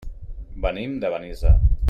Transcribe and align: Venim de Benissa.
Venim 0.63 0.97
de 1.05 1.13
Benissa. 1.17 1.55